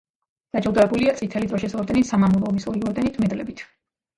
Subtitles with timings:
[0.55, 3.67] დაჯილდოებულია წითელი დროშის ორდენით, სამამულო ომის ორი ორდენით, მედლებით.